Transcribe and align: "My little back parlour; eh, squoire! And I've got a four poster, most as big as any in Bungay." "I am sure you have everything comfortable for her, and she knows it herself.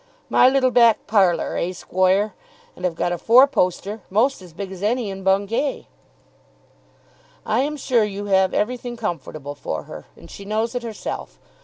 "My 0.29 0.49
little 0.49 0.71
back 0.71 1.05
parlour; 1.05 1.57
eh, 1.57 1.73
squoire! 1.73 2.33
And 2.75 2.87
I've 2.87 2.95
got 2.95 3.11
a 3.11 3.19
four 3.19 3.45
poster, 3.45 4.01
most 4.09 4.41
as 4.41 4.51
big 4.51 4.71
as 4.71 4.81
any 4.81 5.11
in 5.11 5.21
Bungay." 5.23 5.85
"I 7.45 7.59
am 7.59 7.77
sure 7.77 8.03
you 8.03 8.25
have 8.25 8.51
everything 8.51 8.97
comfortable 8.97 9.53
for 9.53 9.83
her, 9.83 10.07
and 10.17 10.31
she 10.31 10.43
knows 10.43 10.73
it 10.73 10.81
herself. 10.81 11.39